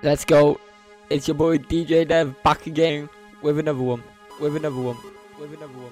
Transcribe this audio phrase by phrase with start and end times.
[0.00, 0.60] Let's go.
[1.10, 3.08] It's your boy DJ Dev back again
[3.42, 4.04] with another one.
[4.40, 4.96] With another one.
[5.40, 5.90] With another one.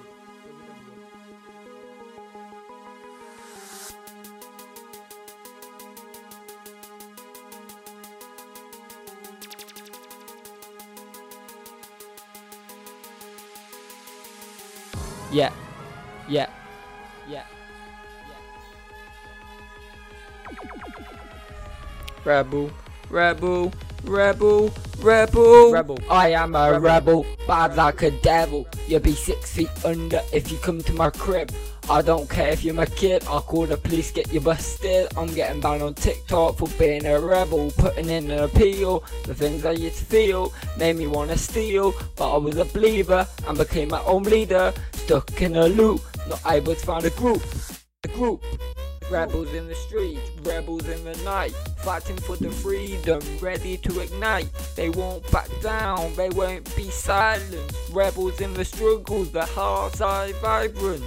[15.31, 15.51] Yeah.
[16.29, 16.49] Yeah.
[17.27, 17.43] Yeah.
[22.23, 22.71] Rebel,
[23.09, 23.73] rebel,
[24.03, 25.99] rebel, rebel, rebel.
[26.09, 28.67] I am a rebel, bad like a devil.
[28.87, 31.51] You'll be six feet under if you come to my crib.
[31.89, 35.07] I don't care if you're my kid, I'll call the police, get you busted.
[35.15, 39.05] I'm getting banned on TikTok for being a rebel, putting in an appeal.
[39.23, 43.25] The things I used to feel made me wanna steal, but I was a believer
[43.47, 44.73] and became my own leader.
[44.91, 47.41] Stuck in a loop, not able to find a group.
[48.03, 48.43] A group.
[49.09, 54.51] Rebels in the streets, rebels in the night, fighting for the freedom, ready to ignite.
[54.75, 57.73] They won't back down, they won't be silent.
[57.91, 61.03] Rebels in the struggles, their hearts are vibrant.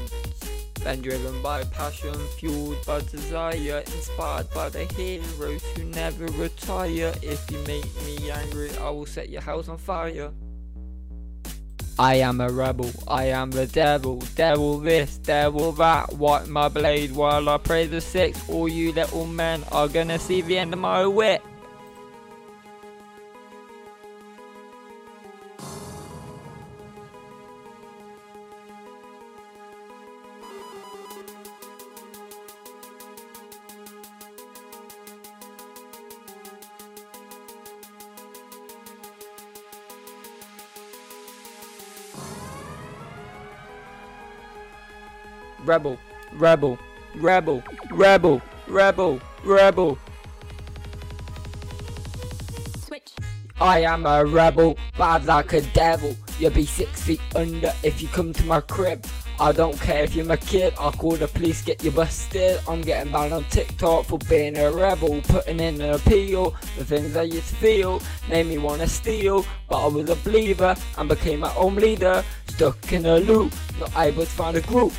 [0.82, 7.12] Then driven by passion, fueled by desire, inspired by the heroes who never retire.
[7.22, 10.30] If you make me angry, I will set your house on fire.
[12.00, 17.14] I am a rebel, I am the devil, devil this, devil that, wipe my blade
[17.14, 20.78] while I pray the six, all you little men are gonna see the end of
[20.78, 21.42] my wit.
[45.64, 45.98] Rebel,
[46.32, 46.78] rebel,
[47.16, 49.98] rebel, rebel, rebel, rebel.
[52.78, 53.10] Switch.
[53.60, 56.16] I am a rebel, bad like a devil.
[56.38, 59.04] You'll be six feet under if you come to my crib.
[59.38, 62.60] I don't care if you're my kid, I'll call the police, get you busted.
[62.68, 66.54] I'm getting banned on TikTok for being a rebel, putting in an appeal.
[66.76, 70.76] The things I used to feel made me wanna steal, but I was a believer
[70.98, 72.22] and became my own leader.
[72.48, 74.92] Stuck in a loop, not able to find a group.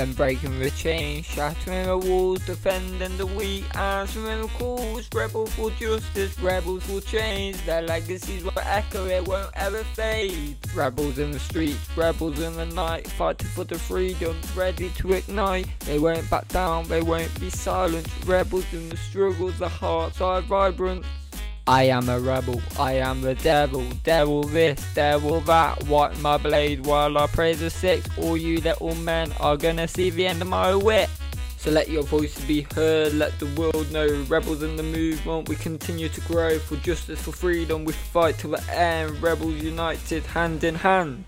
[0.00, 5.06] Then breaking the chains, shattering the walls, defending the weak, answering the calls.
[5.14, 7.62] Rebel for justice, rebels will change.
[7.66, 10.56] Their legacies will echo, it won't ever fade.
[10.74, 15.68] Rebels in the streets, rebels in the night, fighting for the freedom, ready to ignite.
[15.80, 18.08] They won't back down, they won't be silent.
[18.24, 21.04] Rebels in the struggles, their hearts are vibrant.
[21.70, 26.84] I am a rebel, I am the devil, devil this, devil that, wipe my blade
[26.84, 30.48] while I praise the six, all you little men are gonna see the end of
[30.48, 31.08] my wit.
[31.58, 35.54] So let your voices be heard, let the world know, rebels in the movement, we
[35.54, 40.64] continue to grow, for justice, for freedom, we fight to the end, rebels united, hand
[40.64, 41.24] in hand.